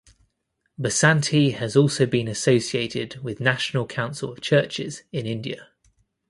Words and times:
Basanti 0.79 1.51
has 1.53 1.75
also 1.75 2.07
been 2.07 2.27
associated 2.27 3.23
with 3.23 3.39
National 3.39 3.85
Council 3.85 4.31
of 4.31 4.41
Churches 4.41 5.03
in 5.11 5.27
India. 5.27 5.67